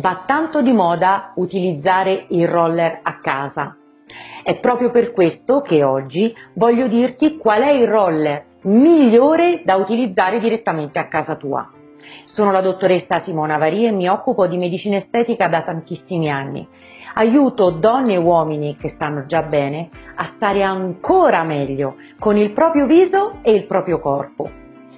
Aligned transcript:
va 0.00 0.22
tanto 0.24 0.62
di 0.62 0.72
moda 0.72 1.32
utilizzare 1.34 2.24
il 2.28 2.48
roller 2.48 3.00
a 3.02 3.18
casa. 3.18 3.76
È 4.42 4.58
proprio 4.58 4.90
per 4.90 5.12
questo 5.12 5.60
che 5.60 5.84
oggi 5.84 6.34
voglio 6.54 6.88
dirti 6.88 7.36
qual 7.36 7.62
è 7.62 7.70
il 7.70 7.86
roller 7.86 8.44
migliore 8.62 9.60
da 9.62 9.76
utilizzare 9.76 10.38
direttamente 10.38 10.98
a 10.98 11.06
casa 11.06 11.36
tua. 11.36 11.70
Sono 12.24 12.50
la 12.50 12.62
dottoressa 12.62 13.18
Simona 13.18 13.58
Varie 13.58 13.88
e 13.88 13.92
mi 13.92 14.08
occupo 14.08 14.46
di 14.46 14.56
medicina 14.56 14.96
estetica 14.96 15.48
da 15.48 15.62
tantissimi 15.62 16.30
anni. 16.30 16.66
Aiuto 17.14 17.70
donne 17.70 18.14
e 18.14 18.18
uomini 18.18 18.76
che 18.76 18.88
stanno 18.88 19.26
già 19.26 19.42
bene 19.42 19.90
a 20.14 20.24
stare 20.24 20.62
ancora 20.62 21.42
meglio 21.42 21.96
con 22.18 22.36
il 22.36 22.52
proprio 22.52 22.86
viso 22.86 23.38
e 23.42 23.52
il 23.52 23.66
proprio 23.66 24.00
corpo. 24.00 24.50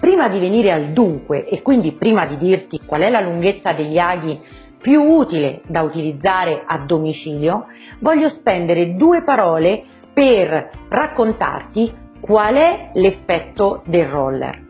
Prima 0.00 0.28
di 0.28 0.38
venire 0.38 0.72
al 0.72 0.86
dunque 0.86 1.46
e 1.46 1.62
quindi 1.62 1.92
prima 1.92 2.26
di 2.26 2.38
dirti 2.38 2.80
qual 2.84 3.02
è 3.02 3.10
la 3.10 3.20
lunghezza 3.20 3.72
degli 3.72 3.98
aghi 3.98 4.38
più 4.80 5.02
utile 5.02 5.62
da 5.66 5.82
utilizzare 5.82 6.62
a 6.66 6.78
domicilio, 6.78 7.66
voglio 8.00 8.28
spendere 8.28 8.94
due 8.94 9.22
parole 9.22 9.82
per 10.12 10.70
raccontarti 10.88 11.92
qual 12.20 12.54
è 12.54 12.90
l'effetto 12.94 13.82
del 13.86 14.06
roller. 14.06 14.64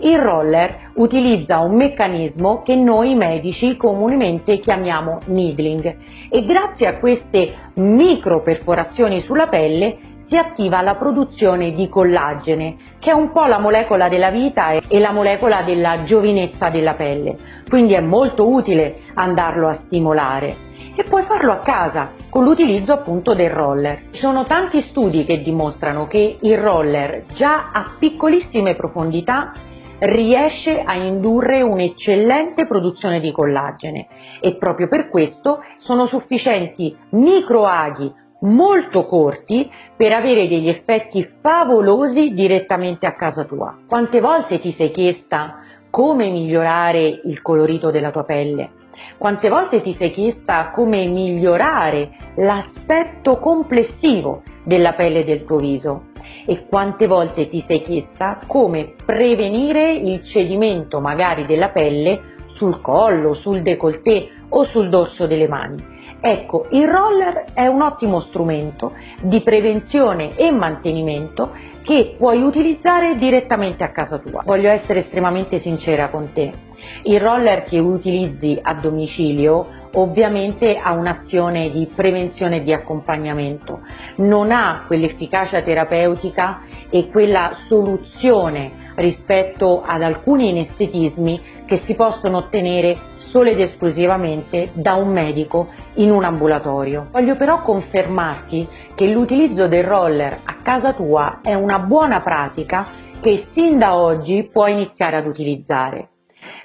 Il 0.00 0.18
roller 0.18 0.90
utilizza 0.94 1.58
un 1.60 1.74
meccanismo 1.74 2.62
che 2.62 2.76
noi 2.76 3.14
medici 3.14 3.76
comunemente 3.76 4.58
chiamiamo 4.58 5.18
needling 5.26 5.96
e 6.28 6.44
grazie 6.44 6.86
a 6.86 6.98
queste 6.98 7.70
micro 7.74 8.42
perforazioni 8.42 9.20
sulla 9.20 9.48
pelle 9.48 10.10
si 10.22 10.36
attiva 10.36 10.80
la 10.80 10.94
produzione 10.94 11.72
di 11.72 11.88
collagene, 11.88 12.76
che 12.98 13.10
è 13.10 13.14
un 13.14 13.32
po' 13.32 13.44
la 13.44 13.58
molecola 13.58 14.08
della 14.08 14.30
vita 14.30 14.72
e 14.72 14.98
la 14.98 15.12
molecola 15.12 15.62
della 15.62 16.04
giovinezza 16.04 16.70
della 16.70 16.94
pelle, 16.94 17.36
quindi 17.68 17.94
è 17.94 18.00
molto 18.00 18.48
utile 18.48 19.00
andarlo 19.14 19.68
a 19.68 19.72
stimolare. 19.72 20.70
E 20.94 21.04
puoi 21.04 21.22
farlo 21.22 21.52
a 21.52 21.58
casa 21.58 22.10
con 22.28 22.44
l'utilizzo 22.44 22.92
appunto 22.92 23.34
del 23.34 23.50
roller. 23.50 24.10
Ci 24.10 24.20
sono 24.20 24.44
tanti 24.44 24.80
studi 24.80 25.24
che 25.24 25.42
dimostrano 25.42 26.06
che 26.06 26.38
il 26.40 26.58
roller 26.58 27.24
già 27.32 27.70
a 27.72 27.92
piccolissime 27.98 28.74
profondità 28.74 29.52
riesce 30.00 30.82
a 30.82 30.94
indurre 30.94 31.62
un'eccellente 31.62 32.66
produzione 32.66 33.20
di 33.20 33.32
collagene. 33.32 34.06
E 34.40 34.56
proprio 34.56 34.88
per 34.88 35.08
questo 35.08 35.62
sono 35.78 36.06
sufficienti 36.06 36.94
microaghi 37.10 38.12
molto 38.42 39.04
corti 39.04 39.70
per 39.96 40.12
avere 40.12 40.48
degli 40.48 40.68
effetti 40.68 41.22
favolosi 41.24 42.32
direttamente 42.32 43.06
a 43.06 43.14
casa 43.14 43.44
tua. 43.44 43.76
Quante 43.86 44.20
volte 44.20 44.58
ti 44.58 44.70
sei 44.70 44.90
chiesta 44.90 45.60
come 45.90 46.30
migliorare 46.30 47.20
il 47.24 47.42
colorito 47.42 47.90
della 47.90 48.10
tua 48.10 48.24
pelle? 48.24 48.70
Quante 49.18 49.48
volte 49.48 49.80
ti 49.80 49.94
sei 49.94 50.10
chiesta 50.10 50.70
come 50.70 51.08
migliorare 51.08 52.10
l'aspetto 52.36 53.38
complessivo 53.38 54.42
della 54.64 54.92
pelle 54.92 55.24
del 55.24 55.44
tuo 55.44 55.56
viso? 55.58 56.10
E 56.46 56.66
quante 56.66 57.06
volte 57.06 57.48
ti 57.48 57.60
sei 57.60 57.82
chiesta 57.82 58.38
come 58.46 58.94
prevenire 59.04 59.92
il 59.92 60.22
cedimento 60.22 61.00
magari 61.00 61.46
della 61.46 61.68
pelle 61.68 62.34
sul 62.46 62.80
collo, 62.80 63.34
sul 63.34 63.62
décolleté 63.62 64.28
o 64.48 64.64
sul 64.64 64.88
dorso 64.88 65.26
delle 65.26 65.48
mani? 65.48 66.00
Ecco, 66.24 66.66
il 66.70 66.86
roller 66.86 67.46
è 67.52 67.66
un 67.66 67.82
ottimo 67.82 68.20
strumento 68.20 68.92
di 69.20 69.40
prevenzione 69.40 70.36
e 70.36 70.52
mantenimento 70.52 71.50
che 71.82 72.14
puoi 72.16 72.40
utilizzare 72.40 73.18
direttamente 73.18 73.82
a 73.82 73.90
casa 73.90 74.18
tua. 74.18 74.40
Voglio 74.44 74.68
essere 74.68 75.00
estremamente 75.00 75.58
sincera 75.58 76.10
con 76.10 76.30
te. 76.32 76.52
Il 77.02 77.20
roller 77.20 77.62
che 77.62 77.78
utilizzi 77.78 78.58
a 78.60 78.74
domicilio 78.74 79.80
ovviamente 79.94 80.78
ha 80.78 80.92
un'azione 80.92 81.70
di 81.70 81.86
prevenzione 81.92 82.56
e 82.56 82.62
di 82.62 82.72
accompagnamento, 82.72 83.80
non 84.16 84.50
ha 84.50 84.84
quell'efficacia 84.86 85.62
terapeutica 85.62 86.62
e 86.88 87.08
quella 87.08 87.52
soluzione 87.52 88.80
rispetto 88.96 89.82
ad 89.84 90.02
alcuni 90.02 90.50
inestetismi 90.50 91.40
che 91.66 91.76
si 91.76 91.94
possono 91.94 92.38
ottenere 92.38 92.96
solo 93.16 93.48
ed 93.48 93.60
esclusivamente 93.60 94.70
da 94.74 94.94
un 94.94 95.08
medico 95.08 95.68
in 95.94 96.10
un 96.10 96.24
ambulatorio. 96.24 97.08
Voglio 97.10 97.36
però 97.36 97.62
confermarti 97.62 98.68
che 98.94 99.08
l'utilizzo 99.08 99.68
del 99.68 99.84
roller 99.84 100.40
a 100.44 100.56
casa 100.62 100.92
tua 100.92 101.40
è 101.42 101.54
una 101.54 101.78
buona 101.78 102.20
pratica 102.20 102.86
che 103.20 103.36
sin 103.38 103.78
da 103.78 103.96
oggi 103.96 104.48
puoi 104.50 104.72
iniziare 104.72 105.16
ad 105.16 105.26
utilizzare 105.26 106.11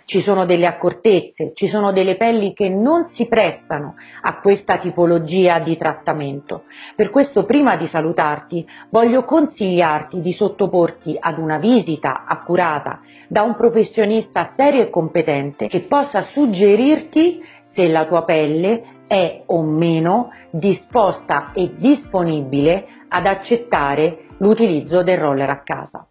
ci 0.06 0.22
sono 0.22 0.46
delle 0.46 0.66
accortezze, 0.66 1.52
ci 1.54 1.68
sono 1.68 1.92
delle 1.92 2.16
pelli 2.16 2.54
che 2.54 2.70
non 2.70 3.08
si 3.08 3.28
prestano 3.28 3.96
a 4.22 4.40
questa 4.40 4.78
tipologia 4.78 5.60
di 5.60 5.78
trattamento. 5.78 6.64
Per 6.96 7.10
questo 7.10 7.46
prima 7.46 7.76
di 7.76 7.88
salutarti 7.88 8.68
voglio 8.90 9.24
consigliarti 9.24 10.22
di 10.22 10.32
sottoporti 10.32 11.18
ad 11.20 11.38
una 11.38 11.58
visita 11.58 12.24
accurata 12.26 13.02
da 13.28 13.42
un 13.42 13.56
professionista 13.56 14.46
serio 14.46 14.82
e 14.82 14.90
competente 14.90 15.68
che 15.68 15.82
possa 15.82 16.22
suggerirti 16.22 17.44
se 17.62 17.88
la 17.90 18.06
tua 18.06 18.24
pelle 18.24 18.96
è 19.08 19.44
o 19.46 19.62
meno 19.64 20.32
disposta 20.50 21.52
e 21.54 21.76
disponibile 21.76 22.88
ad 23.10 23.26
accettare 23.26 24.26
l'utilizzo 24.38 25.04
del 25.04 25.18
roller 25.18 25.50
a 25.50 25.62
casa. 25.62 26.08